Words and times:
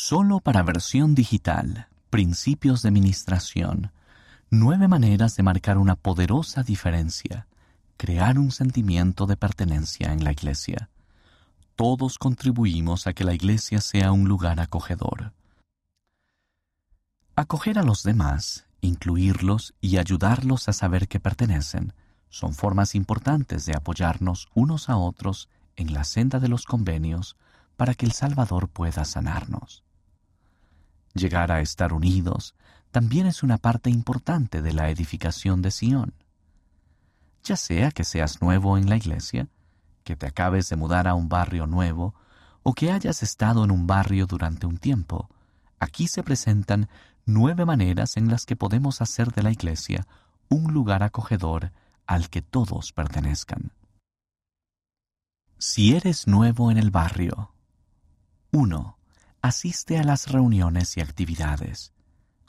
Solo 0.00 0.38
para 0.38 0.62
versión 0.62 1.16
digital, 1.16 1.88
Principios 2.08 2.82
de 2.82 2.92
Ministración. 2.92 3.90
Nueve 4.48 4.86
maneras 4.86 5.34
de 5.34 5.42
marcar 5.42 5.76
una 5.76 5.96
poderosa 5.96 6.62
diferencia. 6.62 7.48
Crear 7.96 8.38
un 8.38 8.52
sentimiento 8.52 9.26
de 9.26 9.36
pertenencia 9.36 10.12
en 10.12 10.22
la 10.22 10.30
iglesia. 10.30 10.88
Todos 11.74 12.16
contribuimos 12.16 13.08
a 13.08 13.12
que 13.12 13.24
la 13.24 13.34
iglesia 13.34 13.80
sea 13.80 14.12
un 14.12 14.28
lugar 14.28 14.60
acogedor. 14.60 15.32
Acoger 17.34 17.80
a 17.80 17.82
los 17.82 18.04
demás, 18.04 18.66
incluirlos 18.80 19.74
y 19.80 19.96
ayudarlos 19.96 20.68
a 20.68 20.74
saber 20.74 21.08
que 21.08 21.18
pertenecen 21.18 21.92
son 22.28 22.54
formas 22.54 22.94
importantes 22.94 23.66
de 23.66 23.74
apoyarnos 23.76 24.46
unos 24.54 24.90
a 24.90 24.96
otros 24.96 25.48
en 25.74 25.92
la 25.92 26.04
senda 26.04 26.38
de 26.38 26.46
los 26.46 26.66
convenios 26.66 27.36
para 27.76 27.94
que 27.94 28.06
el 28.06 28.12
Salvador 28.12 28.68
pueda 28.68 29.04
sanarnos. 29.04 29.87
Llegar 31.14 31.52
a 31.52 31.60
estar 31.60 31.92
unidos 31.92 32.54
también 32.90 33.26
es 33.26 33.42
una 33.42 33.58
parte 33.58 33.90
importante 33.90 34.62
de 34.62 34.72
la 34.72 34.90
edificación 34.90 35.62
de 35.62 35.70
Sión. 35.70 36.14
Ya 37.44 37.56
sea 37.56 37.90
que 37.90 38.04
seas 38.04 38.40
nuevo 38.42 38.76
en 38.78 38.88
la 38.88 38.96
iglesia, 38.96 39.48
que 40.04 40.16
te 40.16 40.26
acabes 40.26 40.68
de 40.68 40.76
mudar 40.76 41.06
a 41.06 41.14
un 41.14 41.28
barrio 41.28 41.66
nuevo, 41.66 42.14
o 42.62 42.74
que 42.74 42.90
hayas 42.90 43.22
estado 43.22 43.64
en 43.64 43.70
un 43.70 43.86
barrio 43.86 44.26
durante 44.26 44.66
un 44.66 44.78
tiempo, 44.78 45.28
aquí 45.78 46.08
se 46.08 46.22
presentan 46.22 46.88
nueve 47.24 47.64
maneras 47.64 48.16
en 48.16 48.28
las 48.28 48.44
que 48.44 48.56
podemos 48.56 49.00
hacer 49.00 49.32
de 49.32 49.42
la 49.42 49.50
iglesia 49.50 50.06
un 50.48 50.72
lugar 50.72 51.02
acogedor 51.02 51.72
al 52.06 52.30
que 52.30 52.42
todos 52.42 52.92
pertenezcan. 52.92 53.72
Si 55.58 55.94
eres 55.94 56.26
nuevo 56.26 56.70
en 56.70 56.78
el 56.78 56.90
barrio, 56.90 57.52
1 58.52 58.97
asiste 59.48 59.98
a 59.98 60.04
las 60.04 60.30
reuniones 60.30 60.96
y 60.96 61.00
actividades. 61.00 61.92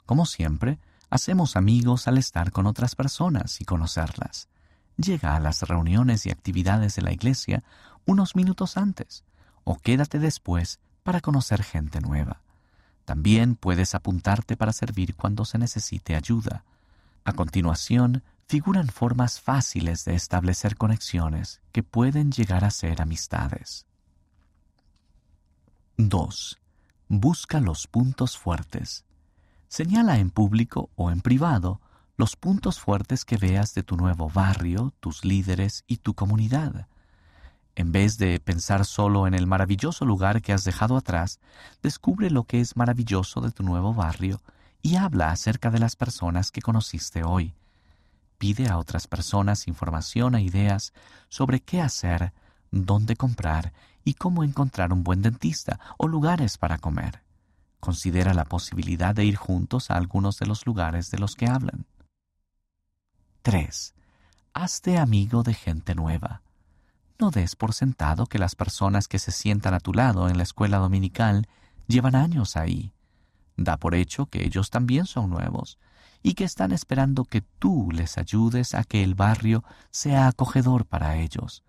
Como 0.06 0.26
siempre, 0.26 0.78
hacemos 1.08 1.56
amigos 1.56 2.06
al 2.06 2.18
estar 2.18 2.52
con 2.52 2.66
otras 2.66 2.94
personas 2.94 3.60
y 3.60 3.64
conocerlas. 3.64 4.48
Llega 4.96 5.34
a 5.34 5.40
las 5.40 5.62
reuniones 5.62 6.26
y 6.26 6.30
actividades 6.30 6.94
de 6.96 7.02
la 7.02 7.12
iglesia 7.12 7.64
unos 8.06 8.36
minutos 8.36 8.76
antes 8.76 9.24
o 9.64 9.76
quédate 9.78 10.18
después 10.18 10.80
para 11.02 11.20
conocer 11.20 11.62
gente 11.62 12.00
nueva. 12.00 12.42
También 13.04 13.56
puedes 13.56 13.94
apuntarte 13.94 14.56
para 14.56 14.72
servir 14.72 15.16
cuando 15.16 15.44
se 15.44 15.58
necesite 15.58 16.14
ayuda. 16.14 16.64
A 17.24 17.32
continuación, 17.32 18.22
figuran 18.46 18.88
formas 18.88 19.40
fáciles 19.40 20.04
de 20.04 20.14
establecer 20.14 20.76
conexiones 20.76 21.60
que 21.72 21.82
pueden 21.82 22.30
llegar 22.30 22.64
a 22.64 22.70
ser 22.70 23.00
amistades. 23.00 23.86
2. 25.96 26.60
Busca 27.12 27.58
los 27.58 27.88
puntos 27.88 28.38
fuertes. 28.38 29.04
Señala 29.66 30.20
en 30.20 30.30
público 30.30 30.90
o 30.94 31.10
en 31.10 31.22
privado 31.22 31.80
los 32.16 32.36
puntos 32.36 32.78
fuertes 32.78 33.24
que 33.24 33.36
veas 33.36 33.74
de 33.74 33.82
tu 33.82 33.96
nuevo 33.96 34.30
barrio, 34.30 34.94
tus 35.00 35.24
líderes 35.24 35.82
y 35.88 35.96
tu 35.96 36.14
comunidad. 36.14 36.86
En 37.74 37.90
vez 37.90 38.16
de 38.16 38.38
pensar 38.38 38.84
solo 38.84 39.26
en 39.26 39.34
el 39.34 39.48
maravilloso 39.48 40.04
lugar 40.04 40.40
que 40.40 40.52
has 40.52 40.62
dejado 40.62 40.96
atrás, 40.96 41.40
descubre 41.82 42.30
lo 42.30 42.44
que 42.44 42.60
es 42.60 42.76
maravilloso 42.76 43.40
de 43.40 43.50
tu 43.50 43.64
nuevo 43.64 43.92
barrio 43.92 44.40
y 44.80 44.94
habla 44.94 45.32
acerca 45.32 45.72
de 45.72 45.80
las 45.80 45.96
personas 45.96 46.52
que 46.52 46.62
conociste 46.62 47.24
hoy. 47.24 47.56
Pide 48.38 48.68
a 48.68 48.78
otras 48.78 49.08
personas 49.08 49.66
información 49.66 50.36
e 50.36 50.42
ideas 50.42 50.92
sobre 51.28 51.58
qué 51.58 51.80
hacer, 51.80 52.32
dónde 52.70 53.16
comprar 53.16 53.72
y 54.04 54.14
cómo 54.14 54.44
encontrar 54.44 54.92
un 54.92 55.02
buen 55.02 55.22
dentista 55.22 55.78
o 55.98 56.08
lugares 56.08 56.58
para 56.58 56.78
comer. 56.78 57.22
Considera 57.80 58.34
la 58.34 58.44
posibilidad 58.44 59.14
de 59.14 59.24
ir 59.24 59.36
juntos 59.36 59.90
a 59.90 59.96
algunos 59.96 60.38
de 60.38 60.46
los 60.46 60.66
lugares 60.66 61.10
de 61.10 61.18
los 61.18 61.34
que 61.34 61.46
hablan. 61.46 61.86
3. 63.42 63.94
Hazte 64.52 64.98
amigo 64.98 65.42
de 65.42 65.54
gente 65.54 65.94
nueva. 65.94 66.42
No 67.18 67.30
des 67.30 67.56
por 67.56 67.72
sentado 67.72 68.26
que 68.26 68.38
las 68.38 68.54
personas 68.54 69.08
que 69.08 69.18
se 69.18 69.32
sientan 69.32 69.74
a 69.74 69.80
tu 69.80 69.92
lado 69.92 70.28
en 70.28 70.36
la 70.36 70.42
escuela 70.42 70.78
dominical 70.78 71.48
llevan 71.86 72.14
años 72.14 72.56
ahí. 72.56 72.92
Da 73.56 73.76
por 73.76 73.94
hecho 73.94 74.26
que 74.26 74.44
ellos 74.44 74.70
también 74.70 75.06
son 75.06 75.30
nuevos 75.30 75.78
y 76.22 76.34
que 76.34 76.44
están 76.44 76.72
esperando 76.72 77.24
que 77.24 77.40
tú 77.40 77.90
les 77.92 78.18
ayudes 78.18 78.74
a 78.74 78.84
que 78.84 79.02
el 79.02 79.14
barrio 79.14 79.64
sea 79.90 80.28
acogedor 80.28 80.86
para 80.86 81.16
ellos. 81.16 81.62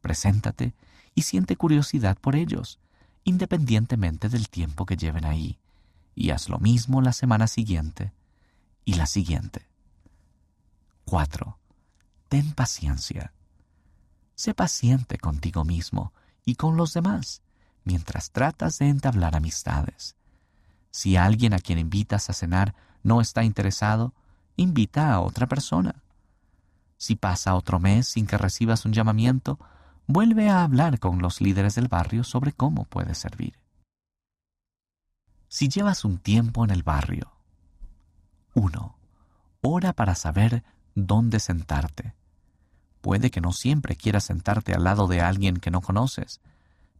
Preséntate 0.00 0.74
y 1.18 1.22
siente 1.22 1.56
curiosidad 1.56 2.16
por 2.16 2.36
ellos, 2.36 2.78
independientemente 3.24 4.28
del 4.28 4.48
tiempo 4.48 4.86
que 4.86 4.96
lleven 4.96 5.24
ahí, 5.24 5.58
y 6.14 6.30
haz 6.30 6.48
lo 6.48 6.60
mismo 6.60 7.02
la 7.02 7.12
semana 7.12 7.48
siguiente 7.48 8.12
y 8.84 8.94
la 8.94 9.06
siguiente. 9.06 9.66
4. 11.06 11.58
Ten 12.28 12.52
paciencia. 12.52 13.32
Sé 14.36 14.54
paciente 14.54 15.18
contigo 15.18 15.64
mismo 15.64 16.12
y 16.44 16.54
con 16.54 16.76
los 16.76 16.94
demás 16.94 17.42
mientras 17.82 18.30
tratas 18.30 18.78
de 18.78 18.88
entablar 18.88 19.34
amistades. 19.34 20.14
Si 20.92 21.16
alguien 21.16 21.52
a 21.52 21.58
quien 21.58 21.80
invitas 21.80 22.30
a 22.30 22.32
cenar 22.32 22.76
no 23.02 23.20
está 23.20 23.42
interesado, 23.42 24.14
invita 24.54 25.12
a 25.12 25.18
otra 25.18 25.48
persona. 25.48 25.96
Si 26.96 27.16
pasa 27.16 27.56
otro 27.56 27.80
mes 27.80 28.06
sin 28.06 28.28
que 28.28 28.38
recibas 28.38 28.84
un 28.84 28.92
llamamiento, 28.92 29.58
vuelve 30.08 30.48
a 30.48 30.64
hablar 30.64 30.98
con 30.98 31.20
los 31.20 31.40
líderes 31.40 31.74
del 31.74 31.86
barrio 31.86 32.24
sobre 32.24 32.52
cómo 32.52 32.86
puede 32.86 33.14
servir. 33.14 33.54
Si 35.48 35.68
llevas 35.68 36.04
un 36.04 36.18
tiempo 36.18 36.64
en 36.64 36.70
el 36.70 36.82
barrio. 36.82 37.30
1. 38.54 38.96
Ora 39.60 39.92
para 39.92 40.14
saber 40.14 40.64
dónde 40.94 41.40
sentarte. 41.40 42.14
Puede 43.02 43.30
que 43.30 43.42
no 43.42 43.52
siempre 43.52 43.96
quieras 43.96 44.24
sentarte 44.24 44.74
al 44.74 44.84
lado 44.84 45.06
de 45.08 45.20
alguien 45.20 45.58
que 45.58 45.70
no 45.70 45.82
conoces, 45.82 46.40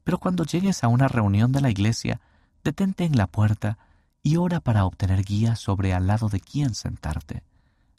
pero 0.04 0.18
cuando 0.18 0.44
llegues 0.44 0.84
a 0.84 0.88
una 0.88 1.08
reunión 1.08 1.50
de 1.50 1.62
la 1.62 1.70
iglesia, 1.70 2.20
detente 2.62 3.04
en 3.04 3.16
la 3.16 3.26
puerta 3.26 3.78
y 4.22 4.36
ora 4.36 4.60
para 4.60 4.84
obtener 4.84 5.24
guía 5.24 5.56
sobre 5.56 5.94
al 5.94 6.06
lado 6.06 6.28
de 6.28 6.40
quién 6.40 6.74
sentarte. 6.74 7.42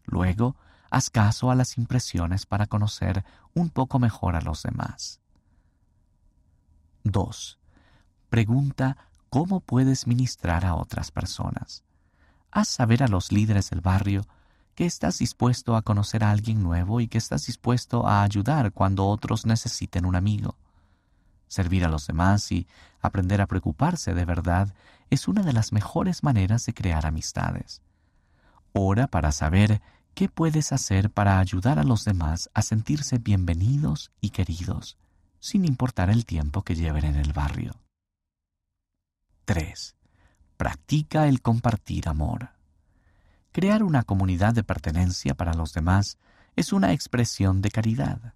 Luego, 0.05 0.55
haz 0.89 1.09
caso 1.09 1.51
a 1.51 1.55
las 1.55 1.77
impresiones 1.77 2.45
para 2.45 2.67
conocer 2.67 3.23
un 3.53 3.69
poco 3.69 3.99
mejor 3.99 4.35
a 4.35 4.41
los 4.41 4.63
demás. 4.63 5.19
2. 7.03 7.59
Pregunta 8.29 8.97
cómo 9.29 9.59
puedes 9.59 10.07
ministrar 10.07 10.65
a 10.65 10.75
otras 10.75 11.11
personas. 11.11 11.83
Haz 12.51 12.67
saber 12.67 13.03
a 13.03 13.07
los 13.07 13.31
líderes 13.31 13.69
del 13.69 13.81
barrio 13.81 14.25
que 14.75 14.85
estás 14.85 15.19
dispuesto 15.19 15.75
a 15.75 15.81
conocer 15.81 16.23
a 16.23 16.31
alguien 16.31 16.63
nuevo 16.63 17.01
y 17.01 17.07
que 17.07 17.17
estás 17.17 17.45
dispuesto 17.45 18.07
a 18.07 18.23
ayudar 18.23 18.71
cuando 18.71 19.07
otros 19.07 19.45
necesiten 19.45 20.05
un 20.05 20.15
amigo. 20.15 20.55
Servir 21.47 21.83
a 21.83 21.89
los 21.89 22.07
demás 22.07 22.51
y 22.51 22.67
aprender 23.01 23.41
a 23.41 23.47
preocuparse 23.47 24.13
de 24.13 24.25
verdad 24.25 24.73
es 25.09 25.27
una 25.27 25.41
de 25.41 25.53
las 25.53 25.73
mejores 25.73 26.23
maneras 26.23 26.65
de 26.65 26.73
crear 26.73 27.05
amistades. 27.05 27.81
Ora 28.71 29.07
para 29.07 29.31
saber 29.31 29.81
¿Qué 30.19 30.27
puedes 30.27 30.73
hacer 30.73 31.11
para 31.11 31.39
ayudar 31.39 31.79
a 31.79 31.85
los 31.85 32.03
demás 32.03 32.49
a 32.53 32.61
sentirse 32.61 33.19
bienvenidos 33.19 34.11
y 34.19 34.31
queridos, 34.31 34.97
sin 35.39 35.63
importar 35.63 36.09
el 36.09 36.25
tiempo 36.25 36.61
que 36.61 36.75
lleven 36.75 37.05
en 37.05 37.15
el 37.15 37.31
barrio? 37.31 37.79
3. 39.45 39.95
Practica 40.57 41.25
el 41.29 41.41
compartir 41.41 42.09
amor. 42.09 42.49
Crear 43.53 43.81
una 43.81 44.03
comunidad 44.03 44.53
de 44.53 44.65
pertenencia 44.65 45.35
para 45.35 45.53
los 45.53 45.71
demás 45.71 46.17
es 46.57 46.73
una 46.73 46.91
expresión 46.91 47.61
de 47.61 47.71
caridad, 47.71 48.33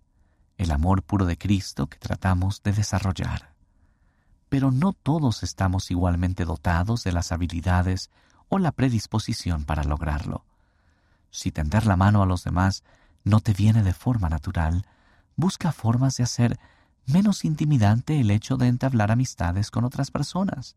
el 0.57 0.71
amor 0.71 1.03
puro 1.03 1.25
de 1.25 1.37
Cristo 1.37 1.87
que 1.87 1.97
tratamos 1.97 2.63
de 2.63 2.71
desarrollar. 2.71 3.55
Pero 4.47 4.71
no 4.71 4.93
todos 4.93 5.43
estamos 5.43 5.91
igualmente 5.91 6.45
dotados 6.45 7.03
de 7.03 7.11
las 7.11 7.33
habilidades 7.33 8.09
o 8.47 8.57
la 8.57 8.71
predisposición 8.71 9.65
para 9.65 9.83
lograrlo. 9.83 10.45
Si 11.33 11.51
tender 11.51 11.87
la 11.87 11.97
mano 11.97 12.21
a 12.21 12.27
los 12.27 12.43
demás 12.43 12.83
no 13.23 13.39
te 13.39 13.53
viene 13.53 13.81
de 13.81 13.93
forma 13.93 14.29
natural, 14.29 14.85
busca 15.35 15.71
formas 15.71 16.15
de 16.15 16.23
hacer 16.23 16.59
menos 17.07 17.43
intimidante 17.43 18.19
el 18.19 18.29
hecho 18.29 18.55
de 18.55 18.67
entablar 18.67 19.11
amistades 19.11 19.71
con 19.71 19.83
otras 19.83 20.11
personas, 20.11 20.75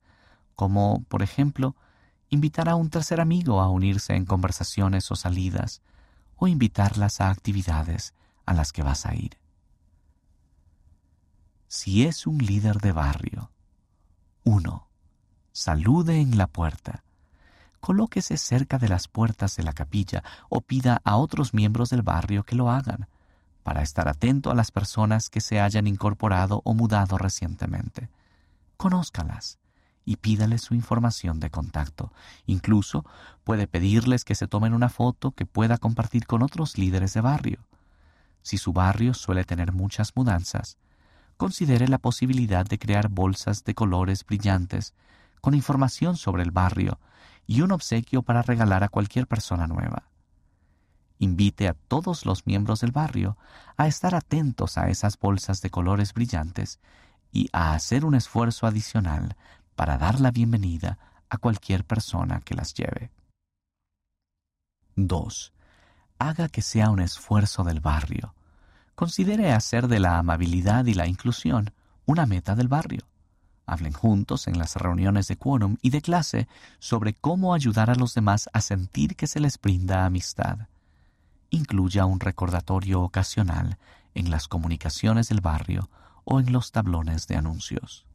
como, 0.54 1.04
por 1.08 1.22
ejemplo, 1.22 1.76
invitar 2.30 2.70
a 2.70 2.74
un 2.74 2.88
tercer 2.88 3.20
amigo 3.20 3.60
a 3.60 3.68
unirse 3.68 4.14
en 4.14 4.24
conversaciones 4.24 5.10
o 5.10 5.14
salidas, 5.14 5.82
o 6.36 6.48
invitarlas 6.48 7.20
a 7.20 7.28
actividades 7.28 8.14
a 8.46 8.54
las 8.54 8.72
que 8.72 8.82
vas 8.82 9.04
a 9.04 9.14
ir. 9.14 9.36
Si 11.68 12.06
es 12.06 12.26
un 12.26 12.38
líder 12.38 12.78
de 12.78 12.92
barrio, 12.92 13.50
1. 14.44 14.88
Salude 15.52 16.18
en 16.18 16.38
la 16.38 16.46
puerta 16.46 17.04
colóquese 17.86 18.36
cerca 18.36 18.78
de 18.78 18.88
las 18.88 19.06
puertas 19.06 19.54
de 19.54 19.62
la 19.62 19.72
capilla 19.72 20.24
o 20.48 20.60
pida 20.60 21.00
a 21.04 21.18
otros 21.18 21.54
miembros 21.54 21.88
del 21.88 22.02
barrio 22.02 22.42
que 22.42 22.56
lo 22.56 22.68
hagan, 22.68 23.06
para 23.62 23.80
estar 23.80 24.08
atento 24.08 24.50
a 24.50 24.56
las 24.56 24.72
personas 24.72 25.30
que 25.30 25.40
se 25.40 25.60
hayan 25.60 25.86
incorporado 25.86 26.62
o 26.64 26.74
mudado 26.74 27.16
recientemente. 27.16 28.08
Conózcalas 28.76 29.60
y 30.04 30.16
pídales 30.16 30.62
su 30.62 30.74
información 30.74 31.38
de 31.38 31.50
contacto. 31.50 32.10
Incluso 32.46 33.04
puede 33.44 33.68
pedirles 33.68 34.24
que 34.24 34.34
se 34.34 34.48
tomen 34.48 34.74
una 34.74 34.88
foto 34.88 35.30
que 35.30 35.46
pueda 35.46 35.78
compartir 35.78 36.26
con 36.26 36.42
otros 36.42 36.78
líderes 36.78 37.14
de 37.14 37.20
barrio. 37.20 37.60
Si 38.42 38.58
su 38.58 38.72
barrio 38.72 39.14
suele 39.14 39.44
tener 39.44 39.70
muchas 39.70 40.10
mudanzas, 40.16 40.76
considere 41.36 41.86
la 41.86 41.98
posibilidad 41.98 42.66
de 42.66 42.80
crear 42.80 43.08
bolsas 43.10 43.62
de 43.62 43.76
colores 43.76 44.26
brillantes 44.26 44.92
con 45.46 45.54
información 45.54 46.16
sobre 46.16 46.42
el 46.42 46.50
barrio 46.50 46.98
y 47.46 47.60
un 47.60 47.70
obsequio 47.70 48.22
para 48.22 48.42
regalar 48.42 48.82
a 48.82 48.88
cualquier 48.88 49.28
persona 49.28 49.68
nueva. 49.68 50.10
Invite 51.20 51.68
a 51.68 51.74
todos 51.74 52.26
los 52.26 52.48
miembros 52.48 52.80
del 52.80 52.90
barrio 52.90 53.38
a 53.76 53.86
estar 53.86 54.16
atentos 54.16 54.76
a 54.76 54.88
esas 54.88 55.16
bolsas 55.16 55.62
de 55.62 55.70
colores 55.70 56.14
brillantes 56.14 56.80
y 57.30 57.48
a 57.52 57.74
hacer 57.74 58.04
un 58.04 58.16
esfuerzo 58.16 58.66
adicional 58.66 59.36
para 59.76 59.98
dar 59.98 60.18
la 60.18 60.32
bienvenida 60.32 60.98
a 61.30 61.38
cualquier 61.38 61.84
persona 61.84 62.40
que 62.40 62.56
las 62.56 62.74
lleve. 62.74 63.12
2. 64.96 65.52
Haga 66.18 66.48
que 66.48 66.62
sea 66.62 66.90
un 66.90 66.98
esfuerzo 66.98 67.62
del 67.62 67.78
barrio. 67.78 68.34
Considere 68.96 69.52
hacer 69.52 69.86
de 69.86 70.00
la 70.00 70.18
amabilidad 70.18 70.86
y 70.86 70.94
la 70.94 71.06
inclusión 71.06 71.72
una 72.04 72.26
meta 72.26 72.56
del 72.56 72.66
barrio. 72.66 73.06
Hablen 73.66 73.92
juntos 73.92 74.46
en 74.46 74.58
las 74.58 74.76
reuniones 74.76 75.26
de 75.26 75.36
quórum 75.36 75.76
y 75.82 75.90
de 75.90 76.00
clase 76.00 76.46
sobre 76.78 77.14
cómo 77.14 77.52
ayudar 77.52 77.90
a 77.90 77.96
los 77.96 78.14
demás 78.14 78.48
a 78.52 78.60
sentir 78.60 79.16
que 79.16 79.26
se 79.26 79.40
les 79.40 79.60
brinda 79.60 80.06
amistad. 80.06 80.68
Incluya 81.50 82.06
un 82.06 82.20
recordatorio 82.20 83.02
ocasional 83.02 83.78
en 84.14 84.30
las 84.30 84.46
comunicaciones 84.46 85.28
del 85.28 85.40
barrio 85.40 85.90
o 86.24 86.38
en 86.40 86.52
los 86.52 86.70
tablones 86.70 87.26
de 87.26 87.36
anuncios. 87.36 88.06